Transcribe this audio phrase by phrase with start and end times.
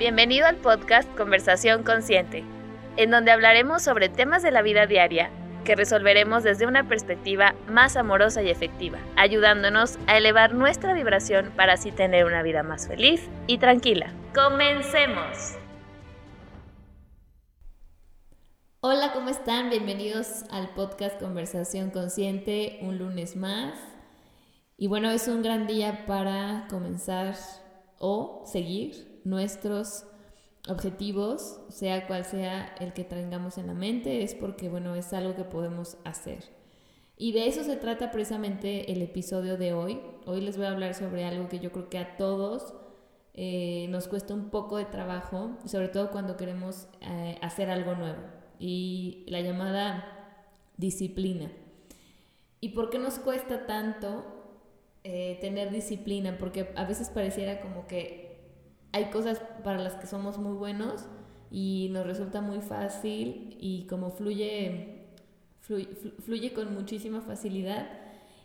[0.00, 2.42] Bienvenido al podcast Conversación Consciente,
[2.96, 5.30] en donde hablaremos sobre temas de la vida diaria
[5.62, 11.74] que resolveremos desde una perspectiva más amorosa y efectiva, ayudándonos a elevar nuestra vibración para
[11.74, 14.10] así tener una vida más feliz y tranquila.
[14.34, 15.58] ¡Comencemos!
[18.80, 19.68] Hola, ¿cómo están?
[19.68, 23.74] Bienvenidos al podcast Conversación Consciente, un lunes más.
[24.78, 27.34] Y bueno, es un gran día para comenzar
[27.98, 30.04] o seguir nuestros
[30.68, 35.34] objetivos, sea cual sea el que tengamos en la mente, es porque, bueno, es algo
[35.34, 36.44] que podemos hacer.
[37.16, 40.00] Y de eso se trata precisamente el episodio de hoy.
[40.26, 42.72] Hoy les voy a hablar sobre algo que yo creo que a todos
[43.34, 48.22] eh, nos cuesta un poco de trabajo, sobre todo cuando queremos eh, hacer algo nuevo
[48.58, 50.44] y la llamada
[50.76, 51.50] disciplina.
[52.60, 54.24] ¿Y por qué nos cuesta tanto
[55.04, 56.36] eh, tener disciplina?
[56.38, 58.29] Porque a veces pareciera como que
[58.92, 61.06] hay cosas para las que somos muy buenos
[61.50, 65.06] y nos resulta muy fácil y como fluye,
[65.60, 67.88] fluye, con muchísima facilidad.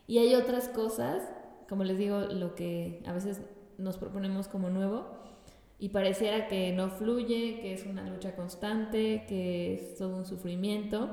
[0.07, 1.23] Y hay otras cosas,
[1.67, 3.41] como les digo, lo que a veces
[3.77, 5.05] nos proponemos como nuevo,
[5.77, 11.09] y pareciera que no fluye, que es una lucha constante, que es todo un sufrimiento.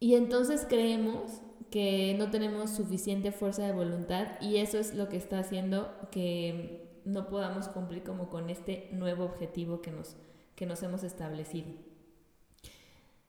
[0.00, 5.16] Y entonces creemos que no tenemos suficiente fuerza de voluntad y eso es lo que
[5.16, 10.16] está haciendo que no podamos cumplir como con este nuevo objetivo que nos,
[10.54, 11.70] que nos hemos establecido.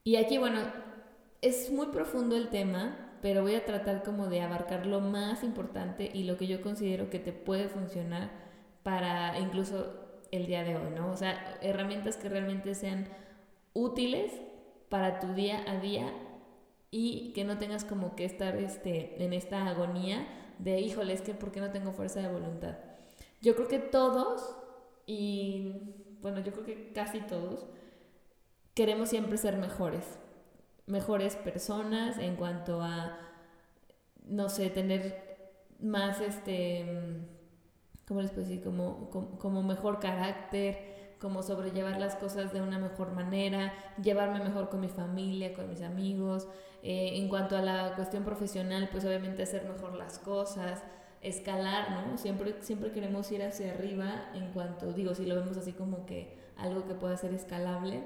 [0.04, 0.60] Y aquí, bueno,
[1.42, 6.12] es muy profundo el tema, pero voy a tratar como de abarcar lo más importante
[6.14, 8.32] y lo que yo considero que te puede funcionar
[8.84, 11.12] para incluso el día de hoy, ¿no?
[11.12, 13.08] O sea, herramientas que realmente sean
[13.74, 14.32] útiles
[14.90, 16.14] para tu día a día
[16.92, 21.34] y que no tengas como que estar este, en esta agonía de, híjole, es que
[21.34, 22.89] ¿por qué no tengo fuerza de voluntad?
[23.42, 24.56] Yo creo que todos,
[25.06, 25.74] y
[26.22, 27.66] bueno, yo creo que casi todos,
[28.74, 30.06] queremos siempre ser mejores,
[30.86, 33.18] mejores personas en cuanto a,
[34.26, 35.30] no sé, tener
[35.80, 36.86] más, este,
[38.08, 38.64] ¿cómo les puedo decir?
[38.64, 44.82] Como, como, mejor carácter, como sobrellevar las cosas de una mejor manera, llevarme mejor con
[44.82, 46.48] mi familia, con mis amigos.
[46.82, 50.84] Eh, en cuanto a la cuestión profesional, pues obviamente hacer mejor las cosas,
[51.22, 52.18] escalar, ¿no?
[52.18, 56.38] Siempre, siempre queremos ir hacia arriba en cuanto, digo, si lo vemos así como que
[56.58, 58.04] algo que pueda ser escalable.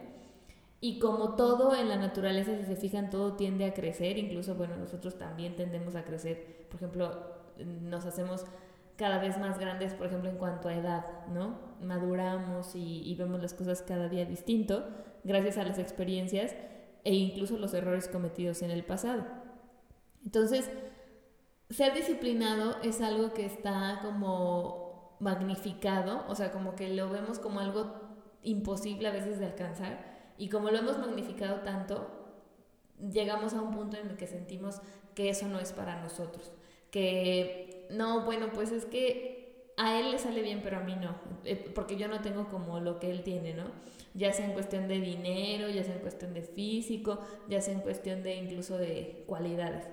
[0.82, 4.76] Y como todo en la naturaleza, si se fijan, todo tiende a crecer, incluso, bueno,
[4.76, 6.66] nosotros también tendemos a crecer.
[6.70, 8.46] Por ejemplo, nos hacemos
[8.98, 11.58] cada vez más grandes, por ejemplo, en cuanto a edad, ¿no?
[11.82, 14.86] Maduramos y, vemos las cosas cada día distinto
[15.24, 16.56] gracias a las experiencias
[17.04, 19.26] e incluso los errores cometidos en el pasado.
[20.24, 20.70] Entonces,
[21.74, 27.60] ser disciplinado es algo que está como magnificado, o sea, como que lo vemos como
[27.60, 27.94] algo
[28.44, 32.10] imposible a veces de alcanzar y como lo hemos magnificado tanto,
[33.12, 34.82] llegamos a un punto en el que sentimos
[35.16, 36.52] que eso no es para nosotros,
[36.92, 41.16] que no, bueno, pues es que a él le sale bien, pero a mí no,
[41.46, 43.66] eh, porque yo no tengo como lo que él tiene, ¿no?
[44.14, 47.20] Ya sea en cuestión de dinero, ya sea en cuestión de físico,
[47.50, 49.88] ya sea en cuestión de incluso de cualidades.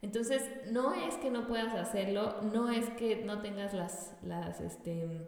[0.00, 5.26] Entonces, no es que no puedas hacerlo, no es que no tengas las, las, este,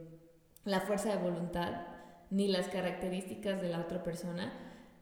[0.65, 1.87] la fuerza de voluntad
[2.31, 4.53] ni las características de la otra persona.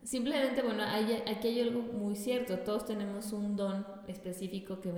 [0.03, 4.91] Simplemente, bueno, hay, aquí hay algo muy cierto, todos tenemos un don específico que,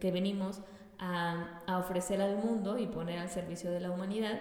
[0.00, 0.62] que venimos
[0.98, 4.40] a, ofrecer al mundo y poner al servicio de la humanidad,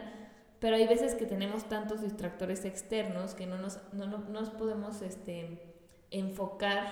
[0.59, 5.01] pero hay veces que tenemos tantos distractores externos que no nos, no, no, nos podemos
[5.01, 5.75] este,
[6.09, 6.87] enfocar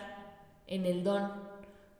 [0.68, 1.32] en el don,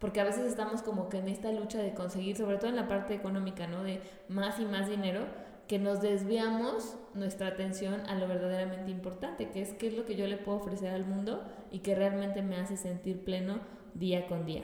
[0.02, 2.88] porque a veces estamos como que en esta lucha de conseguir, sobre todo en la
[2.88, 3.84] parte económica, ¿no?
[3.84, 5.28] De más y más dinero,
[5.68, 10.16] que nos desviamos nuestra atención a lo verdaderamente importante, que es qué es lo que
[10.16, 13.60] yo le puedo ofrecer al mundo y que realmente me hace sentir pleno
[13.94, 14.64] día con día.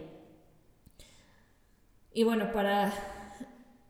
[2.11, 2.91] Y bueno, para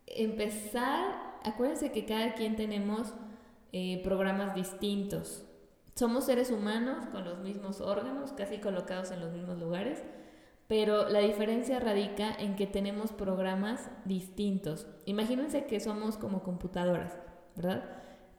[0.06, 3.14] empezar, acuérdense que cada quien tenemos
[3.72, 5.46] eh, programas distintos.
[5.96, 10.03] Somos seres humanos con los mismos órganos, casi colocados en los mismos lugares,
[10.67, 14.87] pero la diferencia radica en que tenemos programas distintos.
[15.05, 17.17] Imagínense que somos como computadoras,
[17.55, 17.85] ¿verdad?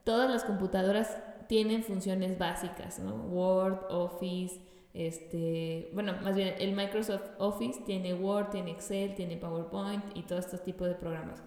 [0.05, 1.17] Todas las computadoras
[1.49, 3.15] tienen funciones básicas, ¿no?
[3.15, 4.61] Word, Office,
[4.93, 10.39] este, bueno, más bien el Microsoft Office tiene Word, tiene Excel, tiene PowerPoint y todo
[10.39, 11.43] este tipo de programas.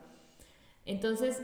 [0.86, 1.44] Entonces,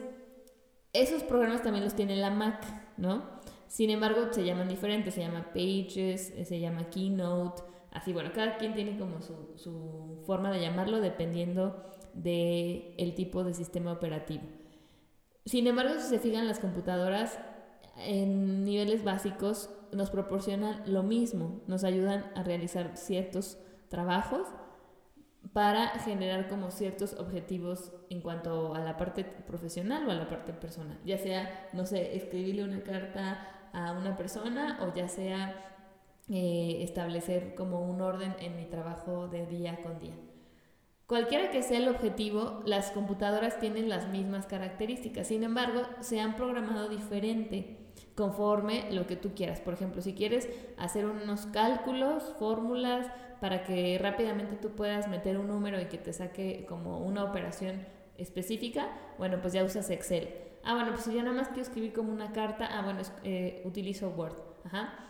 [0.94, 2.66] esos programas también los tiene la Mac,
[2.98, 3.24] ¿no?
[3.68, 7.62] Sin embargo, se llaman diferentes, se llama Pages, se llama Keynote,
[7.98, 11.84] así, bueno, cada quien tiene como su, su forma de llamarlo dependiendo
[12.14, 14.44] del el tipo de sistema operativo.
[15.46, 17.40] Sin embargo, si se fijan las computadoras,
[18.00, 23.58] en niveles básicos nos proporcionan lo mismo, nos ayudan a realizar ciertos
[23.90, 24.48] trabajos
[25.54, 30.54] para generar como ciertos objetivos en cuanto a la parte profesional o a la parte
[30.54, 35.77] personal, ya sea, no sé, escribirle una carta a una persona o ya sea
[36.30, 40.16] eh, establecer como un orden en mi trabajo de día con día.
[41.08, 46.36] Cualquiera que sea el objetivo, las computadoras tienen las mismas características, sin embargo, se han
[46.36, 47.78] programado diferente
[48.14, 49.62] conforme lo que tú quieras.
[49.62, 53.08] Por ejemplo, si quieres hacer unos cálculos, fórmulas,
[53.40, 57.86] para que rápidamente tú puedas meter un número y que te saque como una operación
[58.18, 60.28] específica, bueno, pues ya usas Excel.
[60.66, 63.62] Ah, bueno, pues si ya nada más quiero escribir como una carta, ah, bueno, eh,
[63.64, 64.36] utilizo Word.
[64.66, 65.07] Ajá.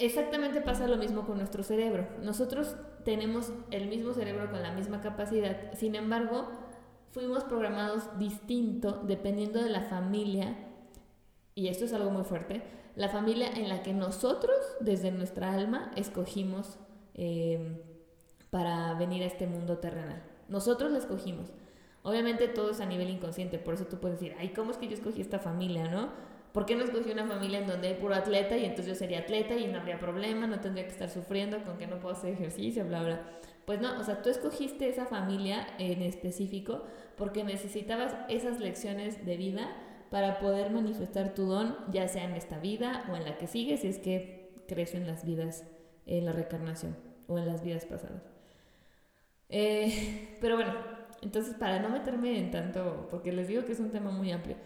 [0.00, 2.08] Exactamente pasa lo mismo con nuestro cerebro.
[2.22, 2.74] Nosotros
[3.04, 6.48] tenemos el mismo cerebro con la misma capacidad, sin embargo,
[7.12, 10.56] fuimos programados distinto dependiendo de la familia,
[11.54, 12.62] y esto es algo muy fuerte,
[12.96, 16.78] la familia en la que nosotros, desde nuestra alma, escogimos
[17.14, 17.76] Em,
[18.50, 20.22] para venir a este mundo terrenal.
[20.48, 21.52] Nosotros escogimos.
[22.02, 24.88] Obviamente todo es a nivel inconsciente, por eso tú puedes decir, ay, ¿cómo es que
[24.88, 26.08] yo escogí esta familia, no?
[26.52, 29.20] ¿Por qué no escogí una familia en donde hay puro atleta y entonces yo sería
[29.20, 32.32] atleta y no habría problema, no tendría que estar sufriendo con que no puedo hacer
[32.32, 33.20] ejercicio, bla, bla?
[33.66, 36.84] Pues no, o sea, tú escogiste esa familia en específico
[37.16, 39.70] porque necesitabas esas lecciones de vida
[40.10, 43.76] para poder manifestar tu don, ya sea en esta vida o en la que sigue,
[43.76, 45.64] si es que crees en las vidas
[46.06, 46.96] en la reencarnación
[47.28, 48.22] o en las vidas pasadas.
[49.48, 50.74] Eh, pero bueno,
[51.22, 54.56] entonces para no meterme en tanto, porque les digo que es un tema muy amplio,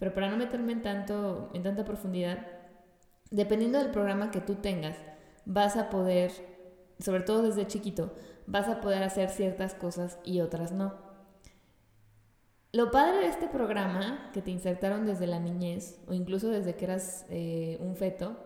[0.00, 2.38] pero para no meterme en tanto, en tanta profundidad,
[3.30, 4.96] dependiendo del programa que tú tengas,
[5.44, 6.32] vas a poder,
[6.98, 8.12] sobre todo desde chiquito,
[8.46, 10.94] vas a poder hacer ciertas cosas y otras no.
[12.72, 16.84] Lo padre de este programa que te insertaron desde la niñez o incluso desde que
[16.86, 18.36] eras eh, un feto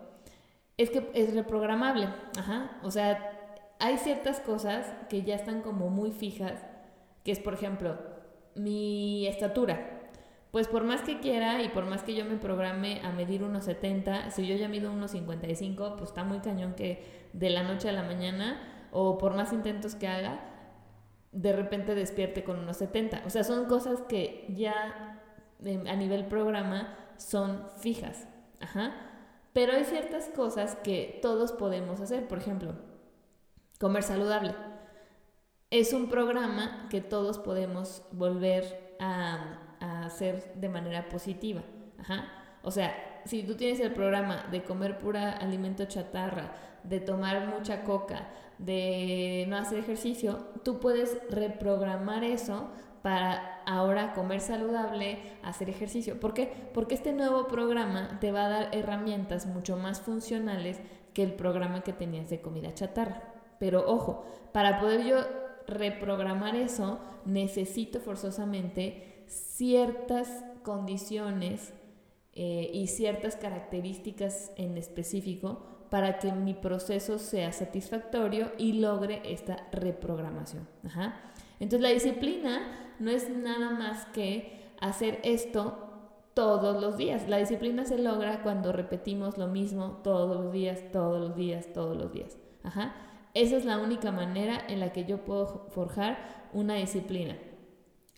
[0.76, 2.08] es que es reprogramable.
[2.36, 2.80] Ajá.
[2.82, 6.58] O sea, hay ciertas cosas que ya están como muy fijas,
[7.22, 7.98] que es, por ejemplo,
[8.54, 9.93] mi estatura.
[10.54, 13.64] Pues por más que quiera y por más que yo me programe a medir unos
[13.64, 17.88] 70, si yo ya mido unos 55, pues está muy cañón que de la noche
[17.88, 20.38] a la mañana o por más intentos que haga,
[21.32, 23.24] de repente despierte con unos 70.
[23.26, 25.20] O sea, son cosas que ya
[25.58, 28.28] a nivel programa son fijas.
[28.60, 28.94] Ajá.
[29.52, 32.28] Pero hay ciertas cosas que todos podemos hacer.
[32.28, 32.76] Por ejemplo,
[33.80, 34.54] comer saludable.
[35.70, 39.63] Es un programa que todos podemos volver a,
[40.06, 41.62] hacer de manera positiva.
[42.62, 46.52] O sea, si tú tienes el programa de comer pura alimento chatarra,
[46.82, 48.28] de tomar mucha coca,
[48.58, 52.70] de no hacer ejercicio, tú puedes reprogramar eso
[53.02, 56.20] para ahora comer saludable, hacer ejercicio.
[56.20, 56.50] ¿Por qué?
[56.72, 60.80] Porque este nuevo programa te va a dar herramientas mucho más funcionales
[61.12, 63.22] que el programa que tenías de comida chatarra.
[63.58, 65.16] Pero ojo, para poder yo
[65.66, 71.72] reprogramar eso, necesito forzosamente ciertas condiciones
[72.32, 79.68] eh, y ciertas características en específico para que mi proceso sea satisfactorio y logre esta
[79.70, 80.66] reprogramación.
[81.60, 85.78] Entonces la disciplina no es nada más que hacer esto
[86.34, 87.28] todos los días.
[87.28, 91.96] La disciplina se logra cuando repetimos lo mismo todos los días, todos los días, todos
[91.96, 92.36] los días.
[92.64, 92.92] Ajá.
[93.34, 97.36] Esa es la única manera en la que yo puedo forjar una disciplina.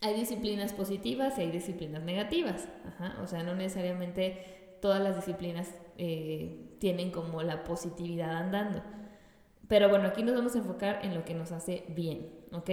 [0.01, 2.69] Hay disciplinas positivas y hay disciplinas negativas.
[2.87, 3.19] Ajá.
[3.23, 8.83] O sea, no necesariamente todas las disciplinas eh, tienen como la positividad andando.
[9.69, 12.71] Pero bueno, aquí nos vamos a enfocar en lo que nos hace bien, ¿ok?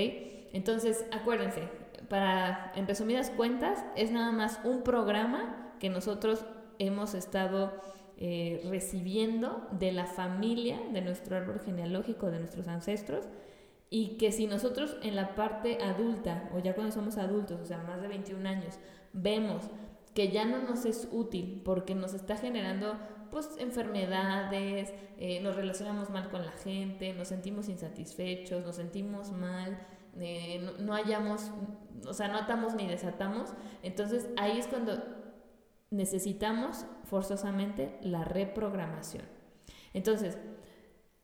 [0.51, 1.63] Entonces, acuérdense,
[2.08, 6.46] para, en resumidas cuentas, es nada más un programa que nosotros
[6.77, 7.74] hemos estado
[8.18, 13.25] eh, recibiendo de la familia, de nuestro árbol genealógico, de nuestros ancestros,
[13.94, 17.78] y que si nosotros en la parte adulta, o ya cuando somos adultos, o sea,
[17.78, 18.80] más de 21 años,
[19.14, 19.70] vemos
[20.16, 22.98] que ya no nos es útil porque nos está generando
[23.30, 29.78] pues enfermedades, eh, nos relacionamos mal con la gente, nos sentimos insatisfechos, nos sentimos mal,
[30.20, 31.52] eh, no, no, hayamos,
[32.08, 35.04] o sea, no atamos ni desatamos, entonces ahí es cuando
[35.92, 39.26] necesitamos forzosamente la reprogramación.
[39.94, 40.40] Entonces,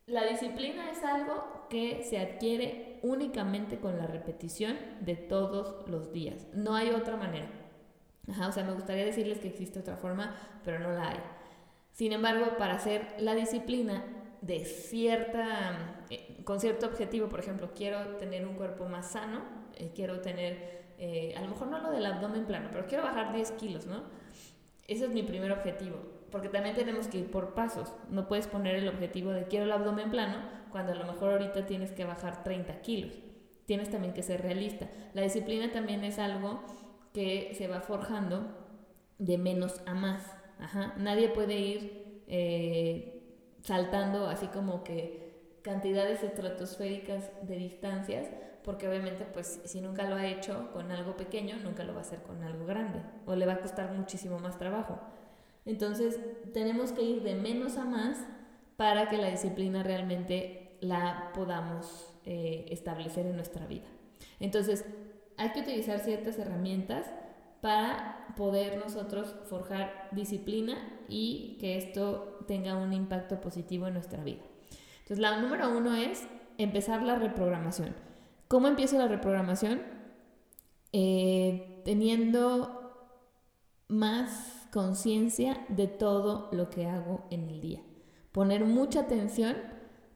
[0.10, 6.48] la disciplina es algo que se adquiere únicamente con la repetición de todos los días.
[6.54, 7.50] No hay otra manera.
[8.28, 11.20] o sea, me gustaría decirles que existe otra forma, pero no la hay.
[11.94, 14.04] Sin embargo, para hacer la disciplina
[14.42, 19.42] de cierta, eh, con cierto objetivo, por ejemplo, quiero tener un cuerpo más sano,
[19.76, 23.34] eh, quiero tener, eh, a lo mejor no lo del abdomen plano, pero quiero bajar
[23.34, 24.04] 10 kilos, ¿no?
[24.90, 25.98] Ese es mi primer objetivo,
[26.32, 27.94] porque también tenemos que ir por pasos.
[28.10, 30.38] No puedes poner el objetivo de quiero el abdomen plano
[30.72, 33.14] cuando a lo mejor ahorita tienes que bajar 30 kilos.
[33.66, 34.90] Tienes también que ser realista.
[35.14, 36.64] La disciplina también es algo
[37.14, 38.48] que se va forjando
[39.20, 40.24] de menos a más.
[40.58, 40.96] Ajá.
[40.98, 48.28] Nadie puede ir eh, saltando así como que cantidades estratosféricas de distancias,
[48.64, 52.02] porque obviamente pues si nunca lo ha hecho con algo pequeño, nunca lo va a
[52.02, 55.00] hacer con algo grande, o le va a costar muchísimo más trabajo.
[55.66, 56.20] Entonces
[56.54, 58.18] tenemos que ir de menos a más
[58.78, 63.88] para que la disciplina realmente la podamos eh, establecer en nuestra vida.
[64.40, 64.86] Entonces
[65.38, 67.06] hay que utilizar ciertas herramientas
[67.62, 74.42] para poder nosotros forjar disciplina y que esto tenga un impacto positivo en nuestra vida.
[75.00, 77.96] Entonces, la número uno es empezar la reprogramación.
[78.50, 79.80] ¿Cómo empiezo la reprogramación?
[80.92, 82.80] Eh, teniendo
[83.88, 87.84] más conciencia de todo lo que hago en el día.
[88.32, 89.56] Poner mucha atención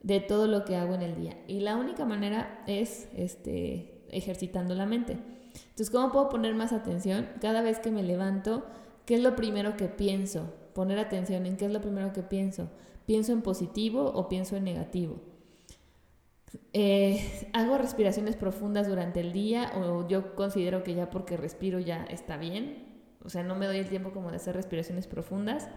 [0.02, 1.38] de todo lo que hago en el día.
[1.48, 5.20] Y la única manera es este, ejercitando la mente.
[5.54, 7.30] Entonces, ¿cómo puedo poner más atención?
[7.40, 8.66] Cada vez que me levanto,
[9.06, 10.52] ¿qué es lo primero que pienso?
[10.74, 12.68] Poner atención en qué es lo primero que pienso.
[13.06, 15.33] ¿Pienso en positivo o pienso en negativo?
[16.74, 22.04] Eh, hago respiraciones profundas durante el día o yo considero que ya porque respiro ya
[22.06, 22.92] está bien.
[23.24, 25.70] O sea, no me doy el tiempo como de hacer respiraciones profundas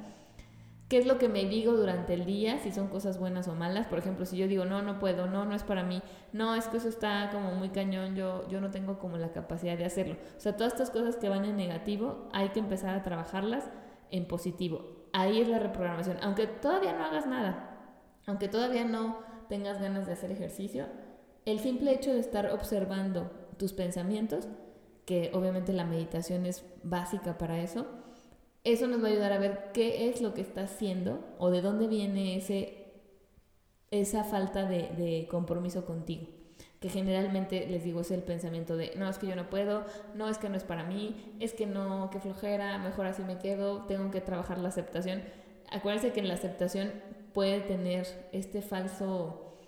[0.89, 3.87] qué es lo que me digo durante el día, si son cosas buenas o malas.
[3.87, 6.03] Por ejemplo, si yo digo, no, no puedo, no, no es para mí,
[6.33, 9.77] no, es que eso está como muy cañón, yo, yo no tengo como la capacidad
[9.77, 10.17] de hacerlo.
[10.37, 13.69] O sea, todas estas cosas que van en negativo, hay que empezar a trabajarlas
[14.11, 15.09] en positivo.
[15.13, 16.19] Ahí es la reprogramación.
[16.23, 17.71] Aunque todavía no hagas nada,
[18.27, 20.87] aunque todavía no tengas ganas de hacer ejercicio,
[21.45, 24.49] el simple hecho de estar observando tus pensamientos,
[25.05, 27.87] que obviamente la meditación es básica para eso,
[28.65, 31.63] eso nos va a ayudar a ver qué es lo que está haciendo o de
[31.63, 32.87] dónde viene ese,
[33.93, 36.27] esa falta de, compromiso contigo.
[36.81, 39.85] Que generalmente les digo es el pensamiento de no es que yo no puedo,
[40.15, 43.39] no es que no es para mí, es que no, que flojera, mejor así me
[43.39, 45.23] quedo, tengo que trabajar la aceptación.
[45.71, 46.91] Acuérdense que en la aceptación
[47.37, 49.59] puede tener este falso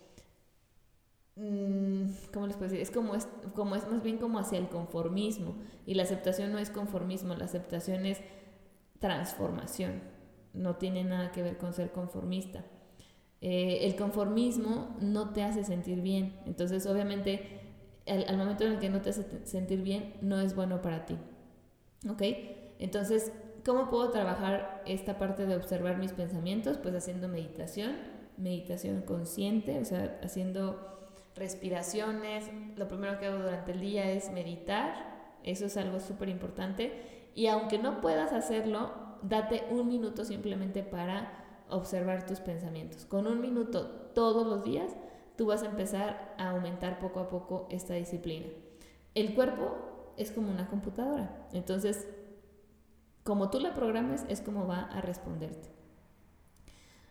[1.36, 2.80] mm, ¿cómo les puedo decir?
[2.80, 5.54] Es como, es como es más bien como hacia el conformismo.
[5.84, 8.22] Y la aceptación no es conformismo, la aceptación es
[9.00, 10.00] transformación.
[10.54, 12.64] No tiene nada que ver con ser conformista.
[13.42, 16.40] Eh, el conformismo no te hace sentir bien.
[16.46, 17.60] Entonces, obviamente,
[18.06, 21.18] al, momento en el que no te hace sentir bien, no es bueno para ti.
[22.08, 22.22] ¿Ok?
[22.78, 23.30] Entonces,
[23.64, 26.78] ¿cómo puedo trabajar esta parte de observar mis pensamientos?
[26.78, 27.96] Pues haciendo meditación,
[28.36, 32.50] meditación consciente, o sea, haciendo respiraciones.
[32.76, 35.18] Lo primero que hago durante el día es meditar.
[35.44, 38.90] Eso es algo súper importante y aunque no puedas hacerlo,
[39.22, 43.04] date un minuto simplemente para observar tus pensamientos.
[43.04, 44.96] Con un minuto todos los días,
[45.36, 48.46] tú vas a empezar a aumentar poco a poco esta disciplina.
[49.14, 49.76] El cuerpo
[50.16, 51.46] es como una computadora.
[51.52, 52.08] Entonces,
[53.28, 55.68] como tú la programes, es como va a responderte.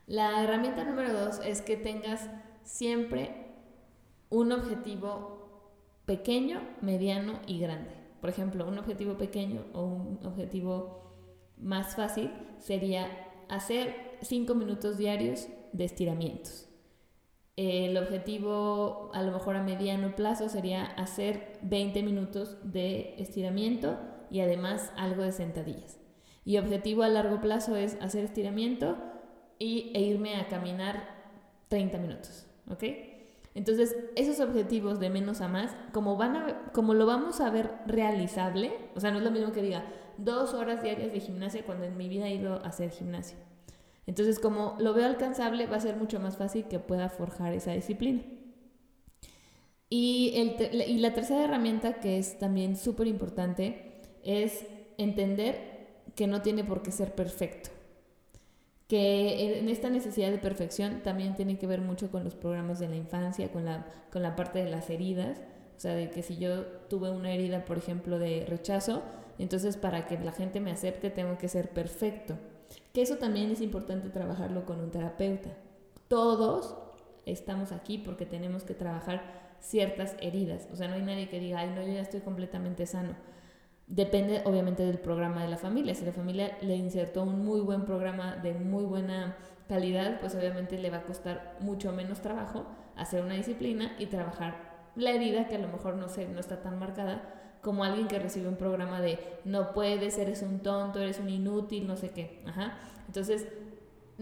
[0.08, 2.28] La herramienta número dos es que tengas
[2.64, 3.54] siempre
[4.32, 7.92] un objetivo pequeño, mediano y grande.
[8.20, 11.14] Por ejemplo, un objetivo pequeño o un objetivo
[11.56, 13.12] más fácil sería
[13.48, 16.68] hacer 5 minutos diarios de estiramientos.
[17.58, 24.00] El objetivo a lo mejor a mediano plazo sería hacer 20 minutos de estiramiento
[24.32, 26.07] y además algo de sentadillas.
[26.48, 28.96] Y objetivo a largo plazo es hacer estiramiento
[29.60, 31.04] y, e irme a caminar
[31.68, 32.46] 30 minutos.
[32.72, 32.86] ¿Ok?
[33.54, 37.70] Entonces, esos objetivos de menos a más, como, van a, como lo vamos a ver
[37.86, 39.84] realizable, o sea, no es lo mismo que diga
[40.18, 43.38] dos horas diarias de gimnasia cuando en mi vida he ido a hacer gimnasia.
[44.06, 47.74] Entonces, como lo veo alcanzable, va a ser mucho más fácil que pueda forjar esa
[47.74, 48.22] disciplina.
[49.90, 54.66] Y, el y la tercera herramienta, que es también súper importante, es
[54.98, 55.77] entender
[56.18, 57.70] que no tiene por qué ser perfecto
[58.88, 62.88] que en esta necesidad de perfección también tiene que ver mucho con los programas de
[62.88, 65.40] la infancia, con la, con la parte de las heridas,
[65.76, 69.04] o sea, de que si yo tuve una herida, por ejemplo, de rechazo,
[69.40, 72.38] entonces para que la gente me acepte tengo que ser perfecto.
[72.94, 75.50] Que eso también es importante trabajarlo con un terapeuta.
[76.08, 76.76] Todos
[77.26, 80.68] estamos aquí porque tenemos que trabajar ciertas heridas.
[80.72, 83.16] O sea, no hay nadie que diga, ay, no, yo ya estoy completamente sano
[83.88, 85.96] Depende obviamente del programa de la familia.
[85.96, 89.38] Si la familia le insertó un muy buen programa de muy buena
[89.70, 92.66] calidad, pues obviamente le va a costar mucho menos trabajo
[92.98, 96.62] hacer una disciplina y trabajar la herida que a lo mejor no, se, no está
[96.62, 101.20] tan marcada como alguien que recibe un programa de no puedes, eres un tonto, eres
[101.20, 102.44] un inútil, no sé qué.
[102.46, 102.78] Ajá.
[103.08, 103.48] Entonces,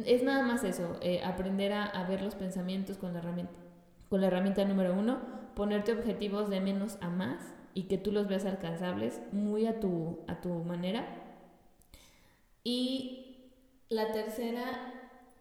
[0.04, 3.54] es nada más eso, eh, aprender a, a, ver los pensamientos con la herramienta.
[4.10, 5.20] Con la herramienta número uno,
[5.56, 10.22] ponerte objetivos de menos a más y que tú los veas alcanzables muy a tu,
[10.28, 11.06] a tu manera.
[12.64, 13.52] Y
[13.90, 14.94] la tercera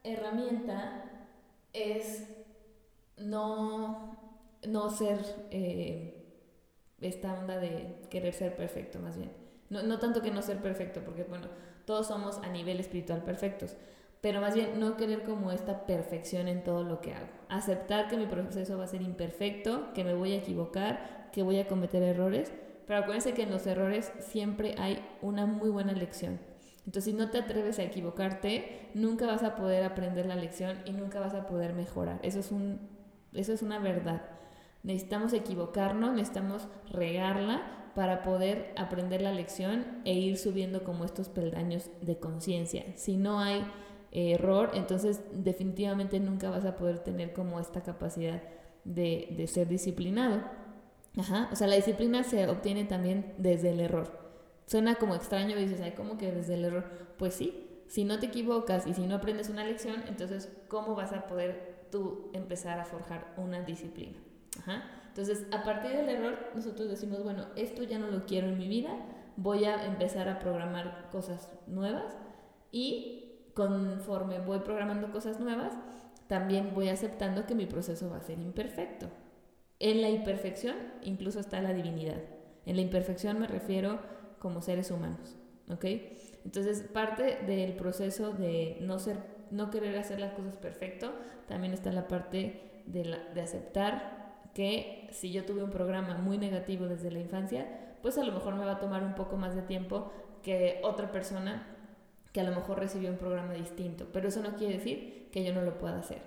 [0.02, 1.04] herramienta
[1.72, 2.28] es
[3.16, 4.18] no,
[4.66, 5.20] no ser
[5.52, 6.26] eh,
[7.00, 9.30] esta onda de querer ser perfecto, más bien.
[9.70, 11.46] No, no tanto que no ser perfecto, porque bueno,
[11.86, 13.76] todos somos a nivel espiritual perfectos,
[14.24, 17.26] pero más bien no querer como esta perfección en todo lo que hago.
[17.50, 21.58] Aceptar que mi proceso va a ser imperfecto, que me voy a equivocar, que voy
[21.58, 22.50] a cometer errores,
[22.86, 26.40] pero acuérdense que en los errores siempre hay una muy buena lección.
[26.86, 30.92] Entonces, si no te atreves a equivocarte, nunca vas a poder aprender la lección y
[30.92, 32.18] nunca vas a poder mejorar.
[32.22, 32.80] Eso es, un,
[33.34, 34.22] eso es una verdad.
[34.84, 41.90] Necesitamos equivocarnos, necesitamos regarla para poder aprender la lección e ir subiendo como estos peldaños
[42.00, 42.84] de conciencia.
[42.96, 43.66] Si no hay
[44.14, 48.42] error, entonces definitivamente nunca vas a poder tener como esta capacidad
[48.84, 50.42] de, de ser disciplinado.
[51.18, 54.24] Ajá, o sea, la disciplina se obtiene también desde el error.
[54.66, 56.84] Suena como extraño dices, ay, ¿cómo que desde el error?
[57.18, 61.12] Pues sí, si no te equivocas y si no aprendes una lección, entonces, ¿cómo vas
[61.12, 64.18] a poder tú empezar a forjar una disciplina?
[64.58, 64.82] Ajá.
[65.08, 68.66] Entonces, a partir del error, nosotros decimos, bueno, esto ya no lo quiero en mi
[68.66, 68.96] vida,
[69.36, 72.16] voy a empezar a programar cosas nuevas
[72.72, 73.23] y
[73.54, 75.72] conforme voy programando cosas nuevas,
[76.26, 79.08] también voy aceptando que mi proceso va a ser imperfecto.
[79.78, 82.20] En la imperfección incluso está la divinidad.
[82.66, 83.98] En la imperfección me refiero
[84.38, 85.36] como seres humanos,
[85.70, 85.84] ¿ok?
[86.44, 89.18] Entonces, parte del proceso de no ser,
[89.50, 91.12] no querer hacer las cosas perfecto,
[91.48, 96.86] también está la parte de, de aceptar que si yo tuve un programa muy negativo
[96.86, 99.62] desde la infancia, pues a lo mejor me va a tomar un poco más de
[99.62, 101.73] tiempo que otra persona
[102.34, 105.54] que a lo mejor recibió un programa distinto, pero eso no quiere decir que yo
[105.54, 106.18] no lo pueda hacer.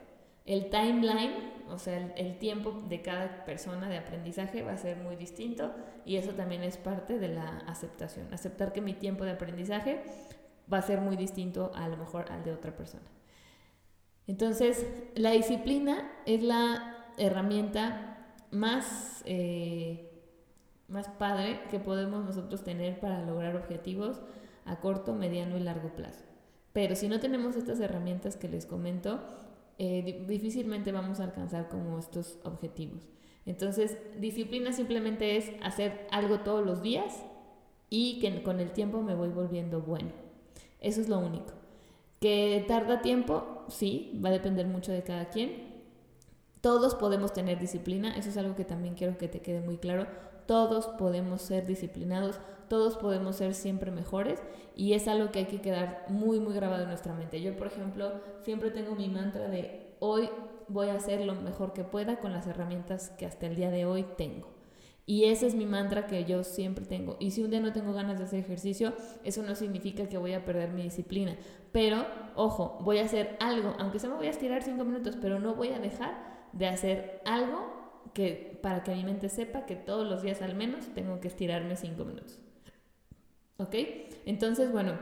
[0.46, 1.34] El timeline,
[1.70, 5.74] o sea, el, tiempo de cada persona de aprendizaje va a ser muy distinto
[6.06, 8.34] y eso también es parte de la aceptación.
[8.34, 10.02] Aceptar que mi tiempo de aprendizaje
[10.72, 13.04] va a ser muy distinto a lo mejor al de otra persona.
[14.28, 20.10] Entonces, la disciplina es la herramienta más, eh,
[20.88, 24.22] más padre que podemos nosotros tener para lograr objetivos
[24.68, 26.24] a corto, mediano y largo plazo.
[26.74, 29.20] Pero si no tenemos estas herramientas que les comento,
[29.80, 33.08] eh, difícilmente vamos a alcanzar como estos objetivos.
[33.46, 37.24] Entonces, disciplina simplemente es hacer algo todos los días
[37.90, 40.10] y que con el tiempo me voy volviendo bueno.
[40.82, 41.54] Eso es lo único.
[42.20, 45.82] Que tarda tiempo, sí, va a depender mucho de cada quien.
[46.62, 50.08] Todos podemos tener disciplina, eso es algo que también quiero que te quede muy claro.
[50.48, 54.42] Todos podemos ser disciplinados, todos podemos ser siempre mejores
[54.76, 57.42] y es algo que hay que quedar muy, muy grabado en nuestra mente.
[57.42, 60.30] Yo, por ejemplo, siempre tengo mi mantra de hoy
[60.68, 63.86] voy a hacer lo mejor que pueda con las herramientas que hasta el día de
[63.86, 64.58] hoy tengo.
[65.06, 67.16] Y ese es mi mantra que yo siempre tengo.
[67.20, 70.34] Y si un día no tengo ganas de hacer ejercicio, eso no significa que voy
[70.34, 71.38] a perder mi disciplina.
[71.72, 72.06] Pero,
[72.36, 75.56] ojo, voy a hacer algo, aunque se me voy a estirar cinco minutos, pero no
[75.56, 77.77] voy a dejar de hacer algo
[78.14, 81.76] que para que mi mente sepa que todos los días al menos tengo que estirarme
[81.76, 82.40] cinco minutos.
[83.58, 83.76] ¿Ok?
[84.26, 84.94] Entonces, bueno,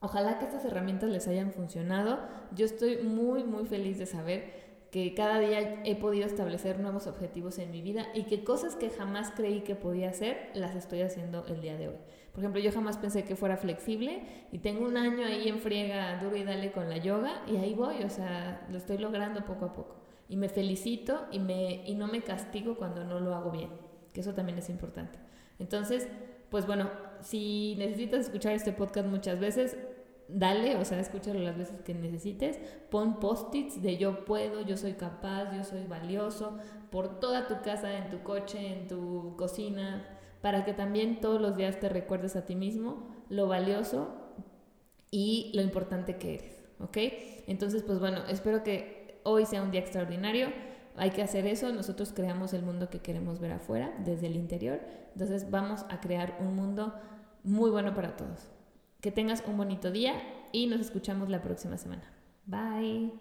[0.00, 2.20] ojalá que estas herramientas les hayan funcionado.
[2.54, 7.58] Yo estoy muy, muy feliz de saber que cada día he podido establecer nuevos objetivos
[7.58, 11.46] en mi vida y que cosas que jamás creí que podía hacer, las estoy haciendo
[11.46, 11.96] el día de hoy.
[12.32, 16.22] Por ejemplo, yo jamás pensé que fuera flexible y tengo un año ahí en friega
[16.22, 19.64] duro y dale con la yoga y ahí voy, o sea, lo estoy logrando poco
[19.64, 20.01] a poco.
[20.28, 23.70] Y me felicito y, me, y no me castigo cuando no lo hago bien,
[24.12, 25.18] que eso también es importante.
[25.58, 26.08] Entonces,
[26.50, 29.76] pues bueno, si necesitas escuchar este podcast muchas veces,
[30.28, 32.58] dale, o sea, escúchalo las veces que necesites,
[32.90, 36.58] pon post-its de yo puedo, yo soy capaz, yo soy valioso,
[36.90, 40.04] por toda tu casa, en tu coche, en tu cocina,
[40.40, 44.08] para que también todos los días te recuerdes a ti mismo lo valioso
[45.10, 46.96] y lo importante que eres, ¿ok?
[47.46, 50.48] Entonces, pues bueno, espero que hoy sea un día extraordinario
[50.96, 54.80] hay que hacer eso, nosotros creamos el mundo que queremos ver afuera, desde el interior,
[55.12, 56.94] entonces vamos a crear un mundo
[57.42, 58.50] muy bueno para todos.
[59.00, 60.14] Que tengas un bonito día
[60.52, 62.04] y nos escuchamos la próxima semana.
[62.44, 63.12] Bye.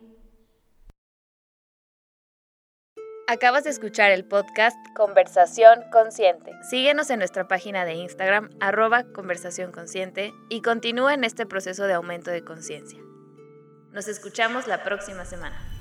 [3.28, 6.52] Acabas de escuchar el podcast Conversación Consciente.
[6.70, 9.72] Síguenos en nuestra página de Instagram, arroba conversación
[10.50, 13.00] y continúa en este proceso de aumento de conciencia.
[13.94, 15.81] Nos escuchamos la próxima semana.